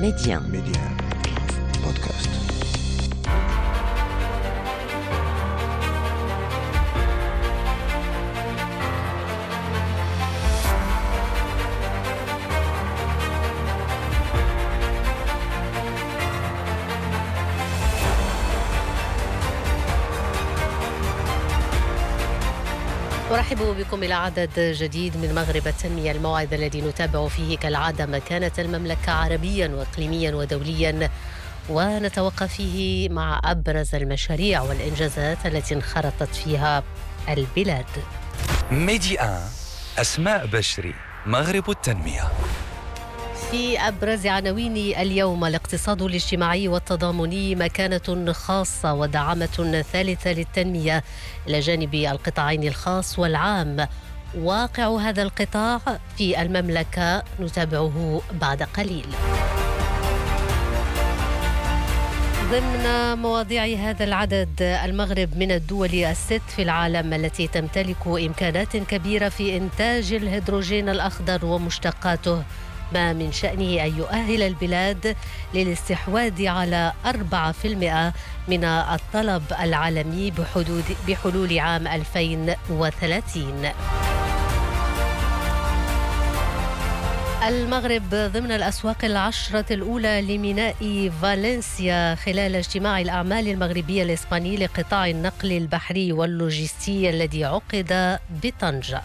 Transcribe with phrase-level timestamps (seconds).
[0.00, 0.40] Média.
[0.40, 0.80] Média.
[1.82, 2.65] Podcast.
[23.30, 29.12] أرحب بكم إلى عدد جديد من مغرب التنمية الموعد الذي نتابع فيه كالعادة مكانة المملكة
[29.12, 31.10] عربيا وإقليميا ودوليا.
[31.68, 36.82] ونتوقف فيه مع أبرز المشاريع والإنجازات التي انخرطت فيها
[37.28, 37.86] البلاد.
[38.70, 39.18] ميدي
[39.98, 40.94] أسماء بشري
[41.26, 42.28] مغرب التنمية.
[43.50, 51.04] في أبرز عناوين اليوم الاقتصاد الاجتماعي والتضامني مكانة خاصة ودعامة ثالثة للتنمية.
[51.48, 53.88] إلى جانب القطاعين الخاص والعام.
[54.38, 55.80] واقع هذا القطاع
[56.18, 59.06] في المملكة نتابعه بعد قليل.
[62.50, 69.56] ضمن مواضيع هذا العدد المغرب من الدول الست في العالم التي تمتلك إمكانات كبيرة في
[69.56, 72.42] إنتاج الهيدروجين الأخضر ومشتقاته.
[72.92, 75.16] ما من شأنه أن يؤهل البلاد
[75.54, 77.08] للاستحواذ على 4%
[78.48, 83.72] من الطلب العالمي بحدود بحلول عام 2030
[87.46, 96.12] المغرب ضمن الأسواق العشرة الأولى لميناء فالنسيا خلال اجتماع الأعمال المغربية الإسباني لقطاع النقل البحري
[96.12, 99.02] واللوجستي الذي عقد بطنجة.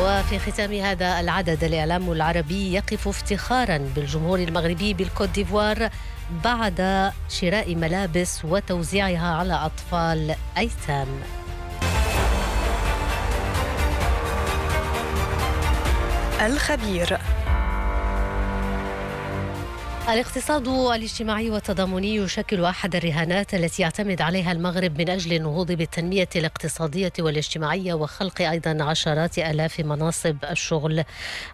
[0.00, 5.90] وفي ختام هذا العدد الإعلام العربي يقف افتخارا بالجمهور المغربي بالكوت ديفوار
[6.44, 11.08] بعد شراء ملابس وتوزيعها على أطفال أيتام.
[16.40, 17.18] الخبير.
[20.08, 27.12] الاقتصاد الاجتماعي والتضامني يشكل أحد الرهانات التي يعتمد عليها المغرب من أجل النهوض بالتنمية الاقتصادية
[27.18, 31.04] والاجتماعية وخلق أيضا عشرات آلاف مناصب الشغل.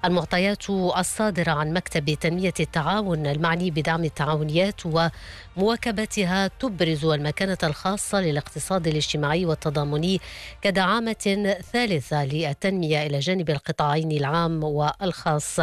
[0.05, 4.87] المعطيات الصادرة عن مكتب تنمية التعاون المعني بدعم التعاونيات
[5.57, 10.21] ومواكبتها تبرز المكانة الخاصة للاقتصاد الاجتماعي والتضامني
[10.63, 15.61] كدعامة ثالثة للتنمية إلى جانب القطاعين العام والخاص.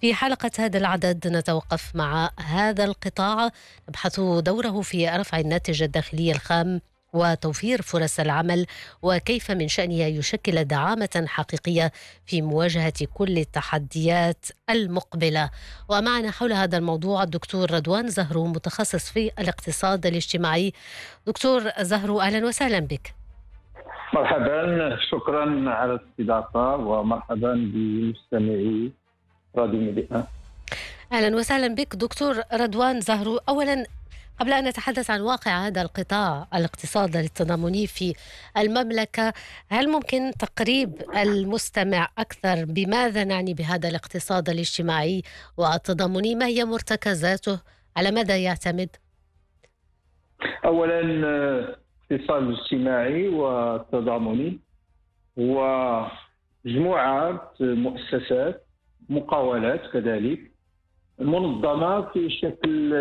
[0.00, 3.50] في حلقة هذا العدد نتوقف مع هذا القطاع
[3.88, 6.80] نبحث دوره في رفع الناتج الداخلي الخام
[7.12, 8.66] وتوفير فرص العمل
[9.02, 11.92] وكيف من شأنه يشكل دعامة حقيقية
[12.26, 15.50] في مواجهة كل التحديات المقبلة.
[15.88, 20.72] ومعنا حول هذا الموضوع الدكتور رضوان زهرو متخصص في الاقتصاد الاجتماعي.
[21.26, 23.14] دكتور زهرو أهلا وسهلا بك.
[24.14, 28.92] مرحبا شكرا على الاستضافة ومرحبا بمستمعي
[29.56, 30.26] راديو ميديا.
[31.12, 33.40] أهلا وسهلا بك دكتور رضوان زهرو.
[33.48, 33.86] اولا
[34.40, 38.14] قبل أن نتحدث عن واقع هذا القطاع الاقتصاد التضامني في
[38.58, 39.32] المملكة
[39.68, 45.22] هل ممكن تقريب المستمع أكثر بماذا نعني بهذا الاقتصاد الاجتماعي
[45.56, 47.60] والتضامني؟ ما هي مرتكزاته؟
[47.96, 48.88] على ماذا يعتمد؟
[50.64, 54.58] اولا الاقتصاد الاجتماعي والتضامني
[55.38, 56.06] هو
[56.64, 58.66] مجموعه مؤسسات
[59.08, 60.52] مقاولات كذلك
[61.18, 62.92] منظمة في شكل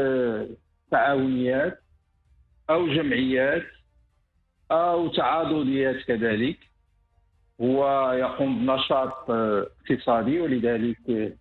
[0.91, 1.79] تعاونيات
[2.69, 3.63] أو جمعيات
[4.72, 6.57] أو تعاضديات كذلك
[7.62, 11.34] هو يقوم بنشاط اقتصادي ولذلك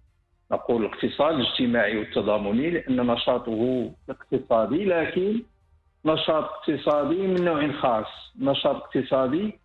[0.52, 5.42] نقول الاقتصاد الاجتماعي والتضامني لأن نشاطه اقتصادي لكن
[6.04, 8.32] نشاط اقتصادي من نوع خاص.
[8.40, 9.58] نشاط اقتصادي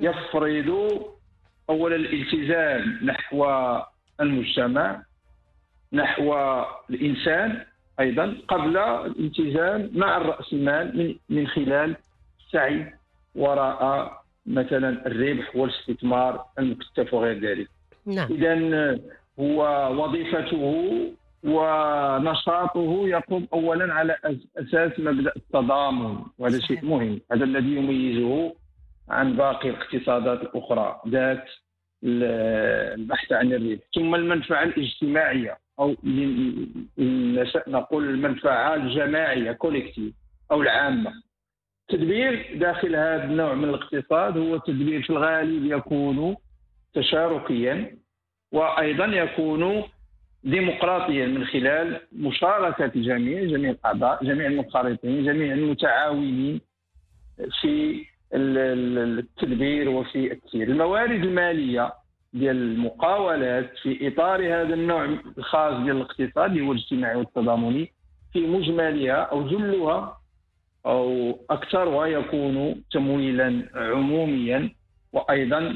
[0.00, 0.68] يفرض
[1.70, 3.46] اولا الالتزام نحو
[4.20, 5.02] المجتمع
[5.92, 6.34] نحو
[6.90, 7.64] الإنسان
[8.02, 11.96] أيضا قبل الالتزام مع الرأس المال من من خلال
[12.46, 12.94] السعي
[13.34, 14.12] وراء
[14.46, 17.68] مثلا الربح والاستثمار المكثف وغير ذلك.
[18.06, 18.28] نعم.
[18.30, 18.98] اذا
[19.40, 20.64] هو وظيفته
[21.44, 24.16] ونشاطه يقوم اولا على
[24.56, 28.54] أساس مبدأ التضامن وهذا شيء مهم هذا الذي يميزه
[29.08, 31.44] عن باقي الاقتصادات الأخرى ذات
[32.04, 33.82] البحث عن الربح.
[33.94, 35.96] ثم المنفعة الاجتماعية أو
[37.68, 40.14] نقول المنفعة الجماعية كوليكتيف
[40.50, 41.12] أو العامة.
[41.90, 46.36] التدبير داخل هذا النوع من الاقتصاد هو تدبير في الغالب يكون
[46.94, 47.96] تشاركيا
[48.52, 49.82] وأيضا يكون
[50.44, 56.60] ديمقراطيا من خلال مشاركة الجميع جميع الأعضاء جميع المنخرطين جميع المتعاونين
[57.60, 58.04] في
[58.34, 61.92] التدبير وفي التسيير الموارد المالية
[62.32, 65.04] ديال المقاولات في إطار هذا النوع
[65.38, 67.92] الخاص ديال الاقتصاد اللي هو الاجتماعي والتضامني
[68.32, 70.18] في مجملها أو جلها
[70.86, 74.70] أو اكثرها يكون تمويلا عموميا
[75.12, 75.74] وأيضا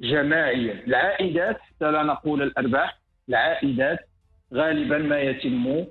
[0.00, 0.84] جماعيا.
[0.86, 2.98] العائدات حتى لا نقول الأرباح
[3.28, 3.98] العائدات
[4.54, 5.84] غالبا ما يتم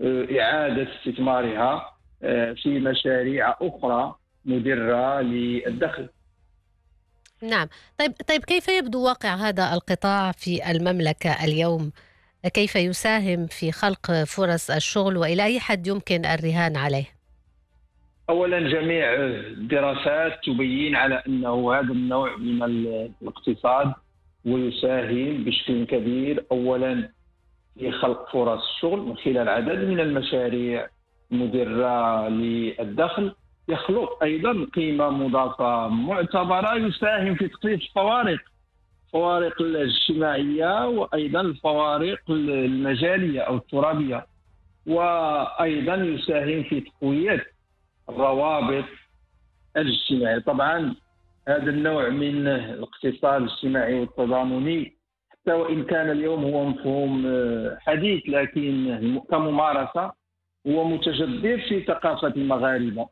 [0.00, 1.92] آه، إعادة استثمارها
[2.22, 4.14] آه، في مشاريع أخرى
[4.44, 6.08] مدره للدخل.
[7.42, 7.68] نعم.
[7.98, 11.92] طيب طيب كيف يبدو واقع هذا القطاع في المملكة اليوم؟
[12.54, 17.06] كيف يساهم في خلق فرص الشغل وإلى أي حد يمكن الرهان عليه؟
[18.30, 23.92] اولا جميع الدراسات تبين على أنه هذا النوع من الاقتصاد
[24.44, 27.08] ويساهم بشكل كبير اولا
[27.78, 30.88] في خلق فرص الشغل من خلال عدد من المشاريع
[31.30, 33.34] مدره للدخل
[33.70, 38.40] يخلق أيضا قيمة مضافة معتبرة يساهم في تقليص الفوارق
[39.06, 44.26] الفوارق الاجتماعية وأيضا الفوارق المجالية أو الترابية
[44.86, 47.46] وأيضا يساهم في تقوية
[48.08, 48.84] الروابط
[49.76, 50.38] الاجتماعية.
[50.38, 50.94] طبعا
[51.48, 54.92] هذا النوع من الاقتصاد الاجتماعي والتضامني
[55.30, 57.24] حتى وإن كان اليوم هو مفهوم
[57.80, 60.12] حديث لكن كممارسة
[60.66, 63.08] هو متجذر في ثقافة المغاربة.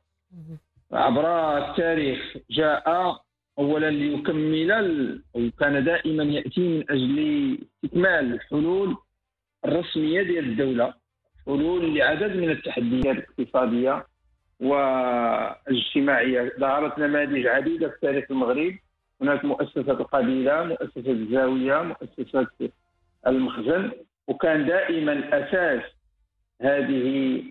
[0.92, 3.16] عبر التاريخ جاء
[3.58, 8.96] اولا ليكمل وكان دائما يأتي من أجل استكمال الحلول
[9.64, 10.94] الرسمية ديال الدولة
[11.46, 14.06] حلول لعدد من التحديات الاقتصادية
[14.60, 16.52] والاجتماعية.
[16.60, 18.74] ظهرت نماذج عديدة في تاريخ المغرب.
[19.20, 22.46] هناك مؤسسه القبيله مؤسسه الزاويه مؤسسه
[23.26, 23.90] المخزن.
[24.28, 25.82] وكان دائما أساس
[26.62, 27.42] هذه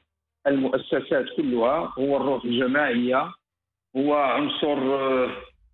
[0.48, 3.32] المؤسسات كلها هو الروح الجماعية
[3.98, 5.30] هو عنصر آه،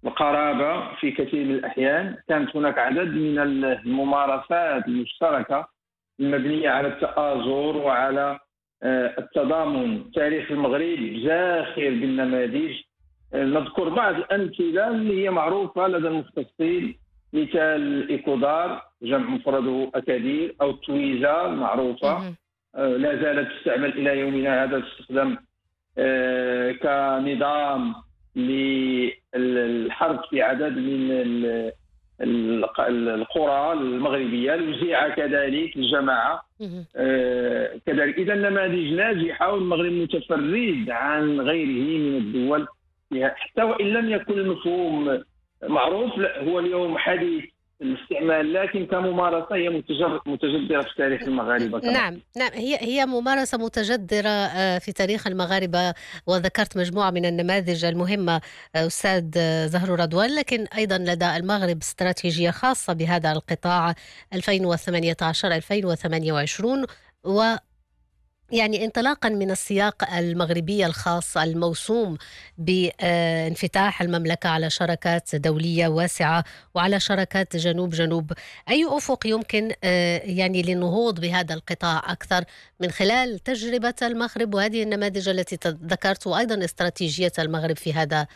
[0.05, 2.17] القرابة في كثير من الأحيان.
[2.27, 5.67] كانت هناك عدد من الممارسات المشتركة
[6.19, 8.39] المبنية على التآزر وعلى
[8.83, 12.81] آه، التضامن التاريخ المغرب زاخر بالنماذج.
[13.33, 16.97] آه، نذكر بعض الأمثلة اللي هي معروفة لدى المختصين
[17.33, 22.35] مثال ايكودار جمع مفرده أكادير أو تويزا المعروفه
[22.77, 25.37] لا زالت تستعمل إلى يومنا هذا تستخدم
[25.97, 27.95] آه، كنظام
[28.35, 31.11] للحرب في عدد من
[32.21, 36.41] القرى المغربية الوزيعه كذلك الجماعة.
[36.95, 38.17] آه، كذلك.
[38.17, 42.67] اذا نماذج ناجحه والمغرب متفرد عن غيره من الدول
[43.13, 45.23] حتى وإن لم يكن المفهوم
[45.63, 47.43] معروف هو اليوم حديث
[47.83, 49.69] الاستعمال لكن كممارسة هي
[50.25, 51.93] متجذره في تاريخ المغاربة كمان.
[51.93, 55.93] نعم نعم هي هي ممارسة متجذره آه، في تاريخ المغاربة
[56.27, 58.41] وذكرت مجموعة من النماذج المهمة
[58.75, 59.23] آه، أستاذ
[59.67, 63.93] زهر رضوان لكن أيضا لدى المغرب استراتيجية خاصة بهذا القطاع
[64.33, 66.85] 2018 2028
[67.23, 67.55] و
[68.53, 72.17] يعني انطلاقا من السياق المغربي الخاص الموسوم
[72.57, 76.43] بانفتاح المملكة على شراكات دولية واسعة
[76.75, 78.31] وعلى شراكات جنوب جنوب،
[78.69, 82.43] أي أفق يمكن آه، يعني للنهوض بهذا القطاع أكثر
[82.79, 88.27] من خلال تجربة المغرب وهذه النماذج التي ذكرت وأيضا استراتيجية المغرب في هذا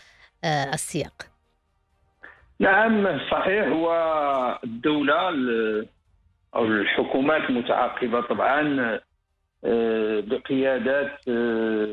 [0.44, 1.14] آه، السياق.
[2.60, 5.30] نعم صحيح والدولة
[6.56, 9.00] أو الحكومات المتعاقبه طبعا
[10.22, 11.86] بقيادات آه،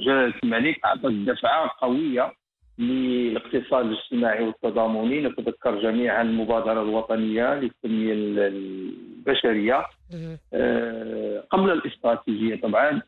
[0.00, 2.32] جلالة الملك أعطت دفعة قوية
[2.78, 5.20] للاقتصاد الاجتماعي والتضامني.
[5.20, 8.12] نتذكر جميعا المبادرة الوطنية للتنمية
[8.48, 9.84] البشرية.
[10.54, 13.02] آه، قبل الاستراتيجية طبعا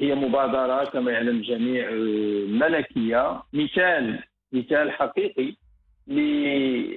[0.00, 1.90] هي مبادرة كما يعلم الجميع
[2.68, 3.42] ملكية.
[3.52, 5.54] مثال مثال حقيقي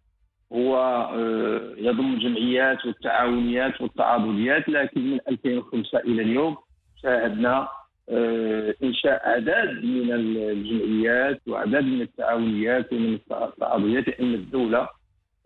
[0.53, 0.77] هو
[1.15, 6.57] آه، يضم الجمعيات والتعاونيات والتعاضديات لكن من 2005 إلى اليوم
[7.03, 7.69] شاهدنا
[8.09, 14.89] آه، إنشاء أعداد من الجمعيات وأعداد من التعاونيات ومن التعاضديات لأن الدولة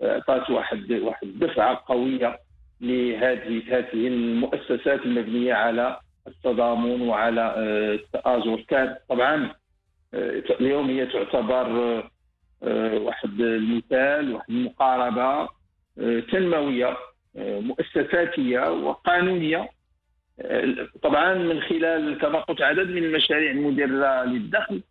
[0.03, 2.39] أعطت واحد واحد دفعة قوية
[2.81, 8.65] لهذه هذه المؤسسات المبنية على التضامن وعلى آه، التآزر.
[8.69, 9.51] كان طبعا
[10.61, 12.03] اليوم هي تعتبر
[12.63, 15.49] آه، واحد المثال واحد المقاربة
[15.99, 16.97] آه، تنموية
[17.37, 19.69] آه، مؤسساتية وقانونية.
[21.03, 24.83] طبعا من خلال كما قلت عدد من المشاريع المدره للدخل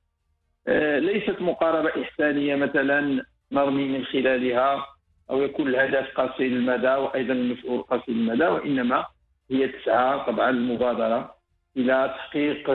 [1.00, 4.86] ليست مقاربة إحسانية مثلا نرمي من خلالها
[5.30, 9.06] أو يكون الهدف قصير المدى وأيضا المفعول قصير المدى وإنما
[9.52, 11.36] هي تسعى طبعا المبادرة
[11.78, 12.70] إلى تحقيق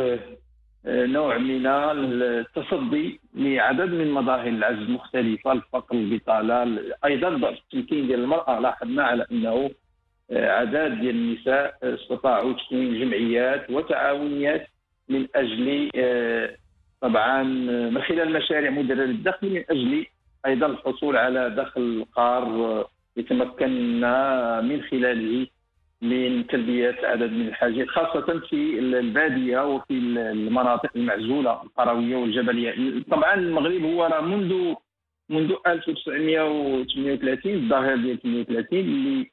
[0.86, 8.60] نوع من التصدي لعدد من مظاهر العجز المختلفه الفقر البطالة أيضا ضعف التمكين ديال المرأة
[8.60, 9.70] لاحظنا على أنه
[10.32, 14.66] عدد ديال النساء استطاعوا تكوين جمعيات وتعاونيات
[15.08, 15.90] من أجل
[17.00, 17.42] طبعا
[17.90, 20.06] من خلال مشاريع مدرره للدخل من أجل
[20.46, 25.46] أيضا الحصول على دخل قار يتمكننا من خلاله
[26.02, 33.02] من تلبية عدد من الحاجات خاصة في البادية وفي المناطق المعزولة القروية والجبلية.
[33.10, 34.74] طبعا المغرب هو راه منذ
[35.30, 39.30] منذ 1938 الظاهره ديال 38 اللي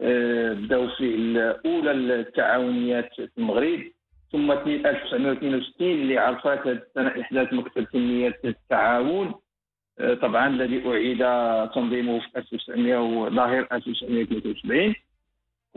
[0.00, 3.80] آه، بداو فيه الأولى التعاونيات في المغرب.
[4.32, 9.34] ثم 1962 اللي عرفت هذه السنة إحداث مكتب تنميه التعاون.
[9.98, 11.18] آه، طبعا الذي أعيد
[11.74, 14.94] تنظيمه في 1900 ظاهر 1973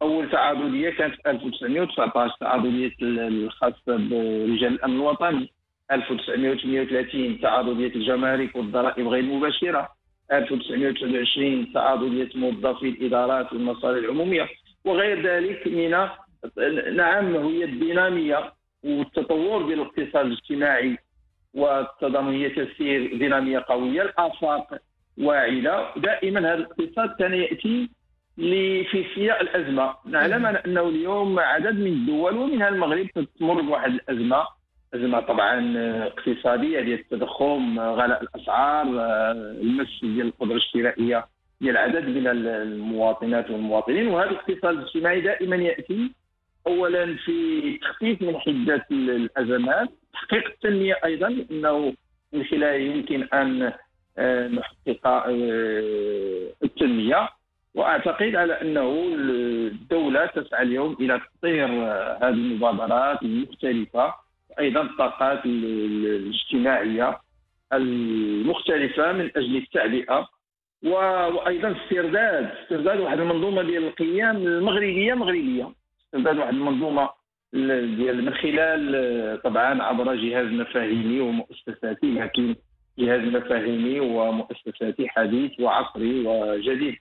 [0.01, 5.51] أول تعاضدية كانت في 1919 تعاضدية الخاصه برجال الأمن الوطني.
[5.91, 9.96] 1938 تعاضدية الجمارك والضرائب غير المباشره
[10.31, 14.47] 1929 تعاضديه موظفي الإدارات والمصالح العمومية.
[14.85, 15.89] وغير ذلك من
[16.95, 18.53] نعم هي الدينامية
[18.83, 20.97] والتطور ديال الاقتصاد الاجتماعي
[21.53, 24.01] والتضامنية تسير دينامية قوية.
[24.01, 24.77] الآفاق
[25.17, 27.89] واعده دائما هذا الاقتصاد كان يأتي
[28.91, 29.95] في سياق الأزمة.
[30.05, 33.07] نعلم أنه اليوم عدد من الدول ومنها المغرب
[33.39, 34.56] تمر بواحد الأزمة.
[34.95, 35.73] ازمه طبعا
[36.07, 38.85] اقتصادية ديال التضخم غلاء الأسعار
[39.61, 41.25] المس ديال القدرة الشرائيه
[41.61, 44.07] ديال عدد من المواطنات والمواطنين.
[44.07, 46.11] وهذا الاقتصاد الاجتماعي دائما يأتي
[46.67, 51.93] اولا في تخفيف من حدة الأزمات تحقيق التنمية أيضا إنه
[52.33, 53.73] من خلاله يمكن أن
[54.17, 57.29] آه، نحقق آه، التنمية.
[57.75, 64.13] وأعتقد على أنه الدولة تسعى اليوم إلى تطوير آه، هذه المبادرات المختلفة.
[64.59, 67.19] أيضا الطاقات الاجتماعية
[67.73, 70.27] المختلفة من أجل التعبئه
[70.83, 75.73] وأيضا استرداد استرداد واحد المنظومة ديال القيم المغربية مغربية.
[76.05, 77.09] استرداد واحد المنظومة
[77.53, 82.55] ديال من خلال طبعا عبر جهاز مفاهيمي ومؤسساتي لكن
[82.99, 86.95] جهاز مفاهيمي ومؤسساتي حديث وعصري وجديد.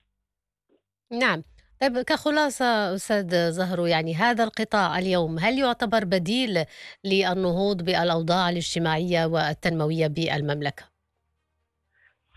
[1.11, 1.43] نعم.
[1.81, 6.63] طيب كخلاصة أستاذ زهرو يعني هذا القطاع اليوم هل يعتبر بديل
[7.05, 10.83] للنهوض بالأوضاع الاجتماعية والتنموية بالمملكة؟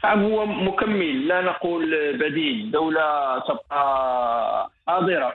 [0.04, 1.28] نعم هو مكمل.
[1.28, 2.64] لا نقول بديل.
[2.64, 5.34] الدولة تبقى حاضرة.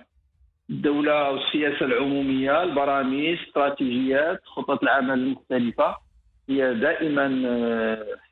[0.69, 5.97] الدولة والسياسة العمومية البرامج استراتيجيات خطط العمل المختلفة
[6.49, 7.27] هي دائما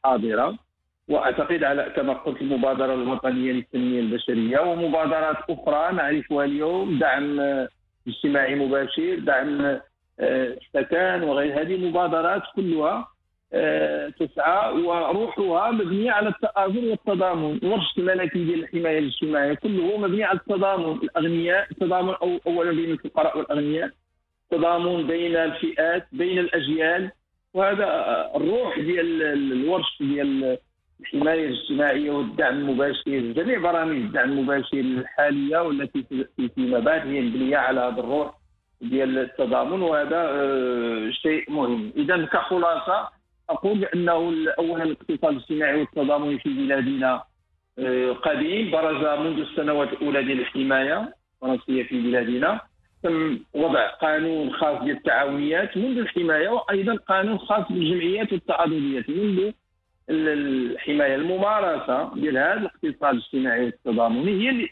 [0.03, 0.57] حاضرة.
[1.07, 7.39] وأعتقد على كما قلت المبادرة الوطنية للتنمية البشرية ومبادرات أخرى نعرفها اليوم دعم
[8.07, 9.79] اجتماعي مباشر دعم
[10.19, 13.07] السكن وغير هذه المبادرات كلها
[13.55, 20.39] آه، تسعى وروحها مبنية على التآزر والتضامن ورش الملكي ديال الحمايه الاجتماعية كله مبني على
[20.39, 20.99] التضامن.
[21.03, 23.89] الأغنياء التضامن أو اولا بين الفقراء والأغنياء
[24.43, 27.11] التضامن بين الفئات بين الأجيال
[27.53, 27.85] وهذا
[28.35, 30.57] الروح ديال الورش ديال
[31.01, 36.03] الحمايه الاجتماعيه والدعم المباشر جميع برامج الدعم المباشر الحالية والتي
[36.37, 38.33] في فيما بعد هي مبنيه على هذا الروح
[38.81, 41.93] ديال التضامن وهذا آه، شيء مهم.
[41.95, 43.09] اذا كخلاصة
[43.49, 44.11] أقول بأنه
[44.59, 47.23] اولا الاقتصاد الاجتماعي والتضامن في بلادنا
[47.79, 52.61] آه، قديم برز منذ السنوات الأولى ديال الحماية الفرنسيه في بلادنا.
[53.03, 59.51] تم وضع قانون خاص بالتعاونيات منذ الحماية وأيضا قانون خاص بالجمعيات والتعاضديات منذ
[60.09, 64.69] الحماية الممارسة ديال هذا الاقتصاد الاجتماعي والتضامني هي اللي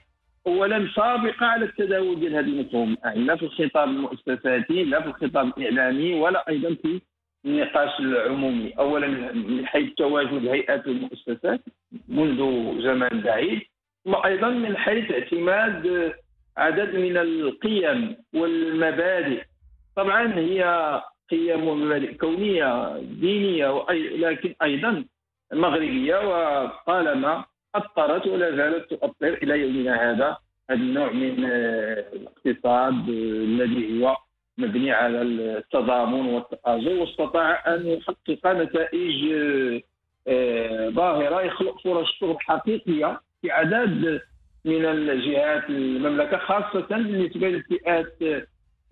[0.48, 6.14] اولا سابقة على التداول ديال هذه المفهوم لا في الخطاب المؤسساتي لا في الخطاب الإعلامي
[6.14, 7.02] ولا أيضا في
[7.46, 8.72] النقاش العمومي.
[8.80, 11.62] اولا من حيث تواجد الهيئات والمؤسسات
[12.08, 12.38] منذ
[12.84, 13.62] زمن بعيد
[14.06, 16.14] ثم أيضا من حيث اعتماد
[16.58, 19.44] عدد من القيم والمبادئ.
[19.96, 20.62] طبعا هي
[21.32, 23.86] قيم ومبادئ كونية دينية
[24.18, 25.06] لكن أيضا
[25.54, 30.38] مغربيه وطالما اثرت ولا زالت تؤثر إلى يومنا هذا
[30.70, 34.18] هذا النوع من آه، الاقتصاد آه، الذي هو
[34.58, 39.34] مبني على التضامن والتآزر واستطاع أن يحقق نتائج
[40.28, 44.22] آه، ظاهرة يخلق فرص شغل حقيقية في عدد
[44.66, 48.18] من الجهات المملكة خاصة بالنسبة للفئات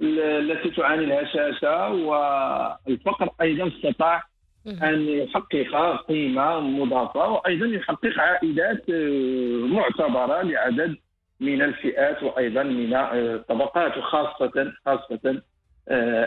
[0.01, 4.23] التي تعاني الهشاشة والفقر أيضا استطاع
[4.67, 10.95] أن يحقق قيمة مضافة وأيضا يحقق عائدات آه، معتبرة لعدد
[11.39, 15.41] من الفئات وأيضا من الطبقات وخاصة خاصة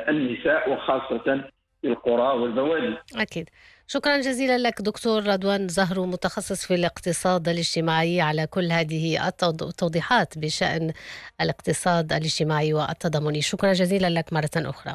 [0.09, 1.45] النساء وخاصة
[1.83, 2.97] في القرى والبوادي.
[3.17, 3.49] أكيد.
[3.87, 10.93] شكرا جزيلا لك دكتور رضوان زهرو متخصص في الاقتصاد الاجتماعي على كل هذه التوضيحات بشأن
[11.41, 14.95] الاقتصاد الاجتماعي والتضامني شكرا جزيلا لك مرة أخرى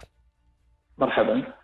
[0.98, 1.57] مرحبا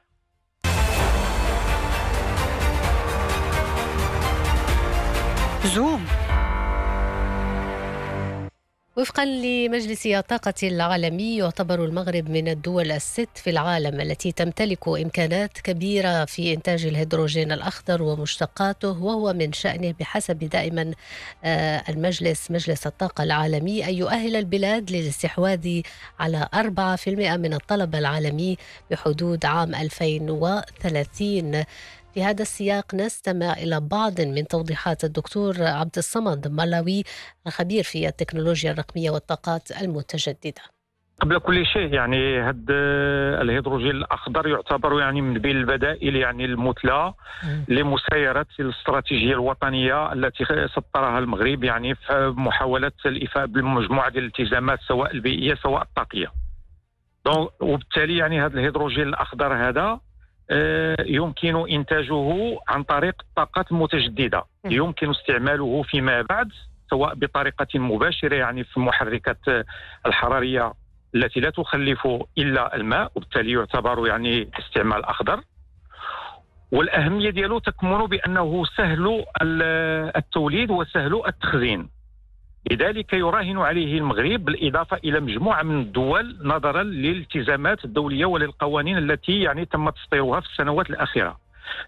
[5.68, 6.06] زوم
[8.98, 16.26] وفقا لمجلس الطاقة العالمي يعتبر المغرب من الدول الست في العالم التي تمتلك إمكانات كبيرة
[16.26, 20.92] في إنتاج الهيدروجين الأخضر ومشتقاته وهو من شأنه بحسب دائما
[21.44, 25.82] آه، المجلس مجلس الطاقة العالمي أن يؤهل البلاد للاستحواذ
[26.20, 28.58] على 4% من الطلب العالمي
[28.92, 31.64] بحدود عام 2030
[32.14, 37.04] في هذا السياق نستمع إلى بعض من توضيحات الدكتور عبد الصمد ملاوي
[37.48, 40.62] الخبير في التكنولوجيا الرقمية والطاقات المتجددة
[41.22, 42.74] قبل كل شيء يعني هذا
[43.42, 47.14] الهيدروجين الأخضر يعتبر يعني من بين البدائل يعني المثلى
[47.68, 55.82] لمسايرة الاستراتيجية الوطنية التي سطرها المغرب يعني في محاولة الايفاء بمجموعة الالتزامات سواء البيئية سواء
[55.82, 56.32] الطاقية.
[57.62, 60.13] وبالتالي يعني هذا الهيدروجين الأخضر هذا آه،
[61.06, 66.50] يمكن إنتاجه عن طريق الطاقات المتجدده يمكن استعماله فيما بعد
[66.90, 69.40] سواء بطريقة مباشرة يعني في المحركات
[70.06, 70.74] الحرارية
[71.16, 72.08] التي لا تخلف
[72.38, 75.42] إلا الماء وبالتالي يعتبر يعني استعمال أخضر.
[76.72, 79.26] والأهمية ديالو تكمن بأنه سهل
[80.16, 81.90] التوليد وسهل التخزين.
[82.72, 89.66] لذلك يراهن عليه المغرب بالإضافة إلى مجموعة من الدول نظرا للالتزامات الدولية وللقوانين التي يعني
[89.66, 91.44] تم تسطيرها في السنوات الأخيرة.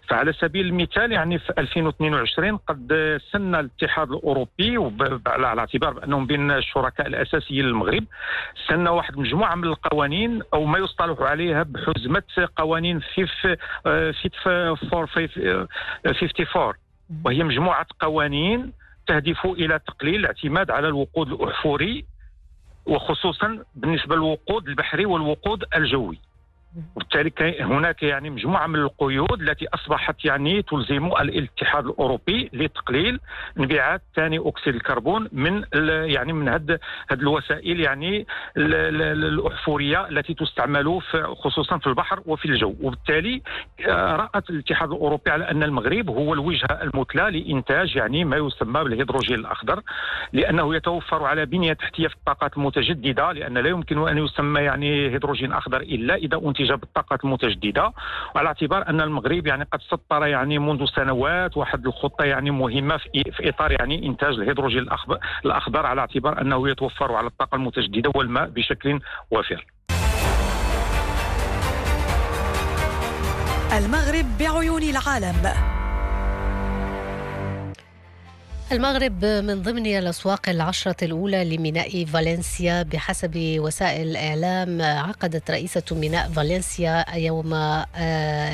[0.08, 4.90] فعلى سبيل المثال يعني في 2022 قد سن الاتحاد الأوروبي
[5.26, 8.04] على اعتبار بأنهم بين الشركاء الاساسيين للمغرب
[8.68, 12.22] سن واحد مجموعة من القوانين أو ما يصطلح عليها بحزمة
[12.56, 13.30] قوانين Fit
[14.22, 14.34] Fit
[14.90, 16.72] for 54
[17.24, 18.72] وهي مجموعة قوانين
[19.06, 22.04] تهدف إلى تقليل الاعتماد على الوقود الأحفوري
[22.86, 26.18] وخصوصا بالنسبة للوقود البحري والوقود الجوي.
[26.96, 33.20] وبالتالي هناك يعني مجموعة من القيود التي أصبحت يعني تلزم الاتحاد الأوروبي لتقليل
[33.58, 35.64] انبعاث ثاني أكسيد الكربون من
[36.10, 36.78] يعني من هذه
[37.12, 41.00] الوسائل يعني الأحفورية التي تستعمل
[41.42, 42.74] خصوصا في البحر وفي الجو.
[42.80, 43.42] وبالتالي
[43.88, 49.38] آه، رأت الاتحاد الأوروبي على أن المغرب هو الوجهه المثلى لإنتاج يعني ما يسمى بالهيدروجين
[49.38, 49.82] الأخضر
[50.32, 55.52] لأنه يتوفر على بنية تحتيه في الطاقات المتجدده لأن لا يمكن أن يسمى يعني هيدروجين
[55.52, 57.92] أخضر إلا إذا أنتج الانتاج بالطاقات المتجددة
[58.34, 63.48] وعلى اعتبار أن المغرب يعني قد سطر يعني منذ سنوات واحد الخطة يعني مهمة في
[63.48, 64.88] إطار يعني إنتاج الهيدروجين
[65.44, 69.00] الأخضر على اعتبار أنه يتوفر على الطاقة المتجددة والماء بشكل
[69.30, 69.66] وافر.
[73.72, 75.75] المغرب بعيون العالم
[78.72, 87.16] المغرب من ضمن الأسواق العشرة الأولى لميناء فالنسيا بحسب وسائل الإعلام عقدت رئيسة ميناء فالنسيا
[87.16, 87.84] يوم آه،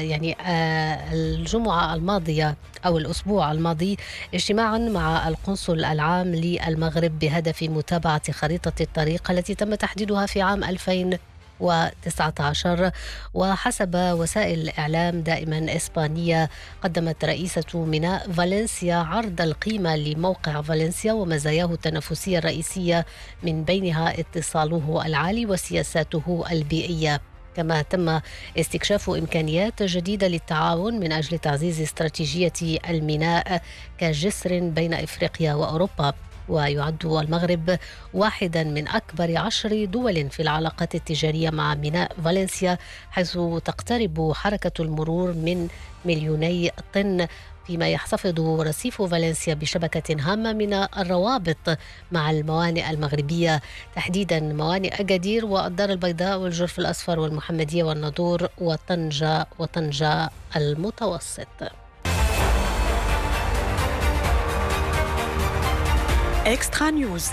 [0.00, 3.96] يعني آه، الجمعة الماضية أو الأسبوع الماضي
[4.34, 11.18] اجتماعا مع القنصل العام للمغرب بهدف متابعة خريطة الطريق التي تم تحديدها في عام 2000
[11.62, 12.90] 2019
[13.34, 16.50] وحسب وسائل الإعلام دائما إسبانية
[16.82, 23.06] قدمت رئيسة ميناء فالنسيا عرض القيمة لموقع فالنسيا ومزاياه التنافسية الرئيسية
[23.42, 27.20] من بينها اتصاله العالي وسياساته البيئية.
[27.56, 28.20] كما تم
[28.58, 33.62] استكشاف إمكانيات جديدة للتعاون من أجل تعزيز استراتيجية الميناء
[33.98, 36.14] كجسر بين إفريقيا وأوروبا.
[36.48, 37.78] ويعد المغرب
[38.14, 42.78] واحدا من أكبر عشر دول في العلاقات التجارية مع ميناء فالنسيا
[43.10, 45.68] حيث تقترب حركة المرور من
[46.04, 47.26] مليوني طن
[47.66, 51.78] فيما يحتفظ رصيف فالنسيا بشبكة هامة من الروابط
[52.12, 53.60] مع الموانئ المغربية.
[53.96, 61.81] تحديدا موانئ أكادير والدار البيضاء والجرف الأصفر والمحمدية والناظور وطنجة وطنجة المتوسط.
[66.46, 67.30] اكسترا نيوز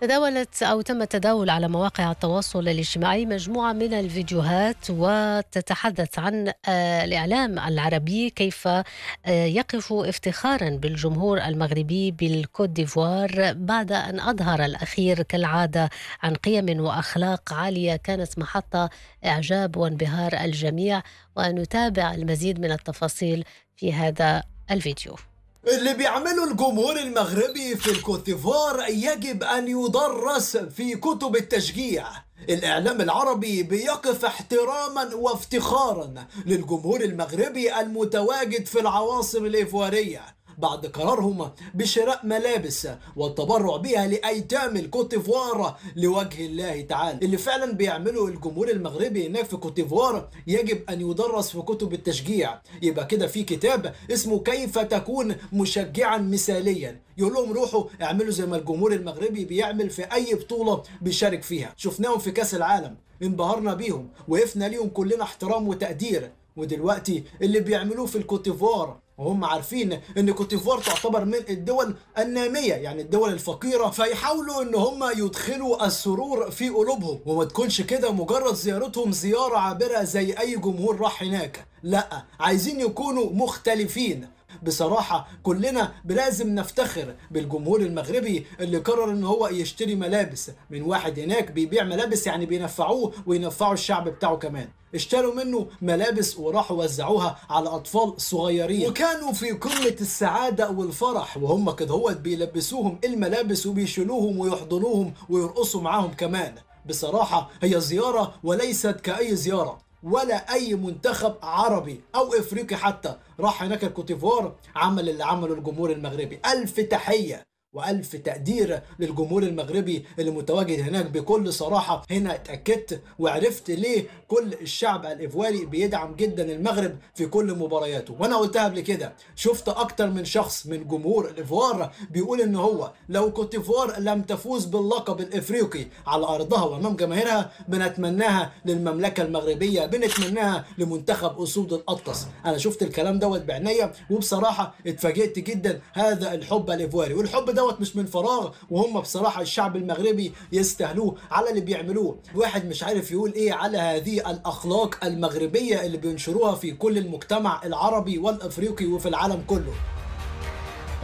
[0.00, 7.58] تداولت أو تم التداول على مواقع التواصل الاجتماعي مجموعة من الفيديوهات وتتحدث عن آه، الإعلام
[7.58, 8.84] العربي كيف آه،
[9.26, 15.90] يقف افتخارا بالجمهور المغربي بالكوت ديفوار بعد أن أظهر الأخير كالعادة
[16.22, 18.90] عن قيم وأخلاق عالية كانت محطة
[19.24, 21.02] إعجاب وانبهار الجميع.
[21.36, 23.44] ونتابع المزيد من التفاصيل
[23.76, 25.29] في هذا الفيديو.
[25.68, 32.06] اللي بيعمله الجمهور المغربي في الكوتيفوار يجب أن يدرس في كتب التشجيع.
[32.48, 36.14] الإعلام العربي بيقف احتراما وافتخارا
[36.46, 40.20] للجمهور المغربي المتواجد في العواصم الإيفوارية
[40.60, 47.18] بعد قرارهم بشراء ملابس والتبرع بها لأيتام الكوتيفوار لوجه الله تعالى.
[47.22, 52.60] اللي فعلا بيعمله الجمهور المغربي هناك في كوتيفوار يجب أن يدرس في كتب التشجيع.
[52.82, 57.00] يبقى كده في كتاب اسمه كيف تكون مشجعا مثاليا.
[57.18, 61.74] يقول لهم روحوا اعملوا زي ما الجمهور المغربي بيعمل في أي بطولة بيشارك فيها.
[61.76, 62.96] شفناهم في كأس العالم.
[63.22, 64.08] انبهرنا بيهم.
[64.28, 66.30] وقفنا ليهم كلنا احترام وتقدير.
[66.60, 73.32] ودلوقتي اللي بيعملوه في الكوتيفوار وهم عارفين إن كوتيفوار تعتبر من الدول النامية يعني الدول
[73.32, 77.20] الفقيرة فيحاولوا إن هم يدخلوا السرور في قلوبهم.
[77.26, 81.66] وما تكونش كده مجرد زيارتهم زيارة عابرة زي أي جمهور راح هناك.
[81.82, 84.28] لأ عايزين يكونوا مختلفين.
[84.62, 90.50] بصراحة كلنا لازم نفتخر بالجمهور المغربي اللي قرر إن هو يشتري ملابس.
[90.70, 94.68] من واحد هناك بيبيع ملابس يعني بينفعوه وينفعوا الشعب بتاعه كمان.
[94.94, 98.88] اشتروا منه ملابس وراحوا وزعوها على أطفال صغيرين.
[98.90, 106.54] وكانوا في قمة السعادة والفرح وهم كده هو بيلبسوهم الملابس وبيشيلوهم ويحضنوهم ويرقصوا معاهم كمان.
[106.88, 109.78] بصراحة هي زيارة وليست كأي زيارة.
[110.02, 113.16] ولا أي منتخب عربي أو إفريقي حتى.
[113.40, 116.40] راح هناك الكوتيفوار عمل اللي عمله الجمهور المغربي.
[116.52, 117.42] ألف تحية.
[117.74, 122.02] وألف تقدير للجمهور المغربي اللي متواجد هناك بكل صراحة.
[122.10, 128.16] هنا اتأكدت وعرفت ليه كل الشعب الايفواري بيدعم جدا المغرب في كل مبارياته.
[128.18, 133.32] وأنا قلتها قبل كده شفت أكتر من شخص من جمهور الايفوار بيقول إن هو لو
[133.32, 141.72] كوتيفوار لم تفوز باللقب الإفريقي على أرضها وأمام جماهيرها بنتمناها للمملكة المغربية بنتمناها لمنتخب أسود
[141.72, 142.26] الأطلس.
[142.44, 145.80] أنا شفت الكلام دوت بعينيا وبصراحة اتفاجئت جدا.
[145.92, 151.50] هذا الحب الايفواري والحب ده دوت مش من فراغ وهم بصراحة الشعب المغربي يستاهلوه على
[151.50, 152.18] اللي بيعملوه.
[152.34, 158.18] واحد مش عارف يقول إيه على هذه الأخلاق المغربية اللي بينشروها في كل المجتمع العربي
[158.18, 159.72] والأفريقي وفي العالم كله.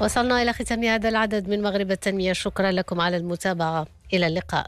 [0.00, 2.32] وصلنا إلى ختام هذا العدد من مغرب التنمية.
[2.32, 3.86] شكرا لكم على المتابعة.
[4.12, 4.66] إلى اللقاء.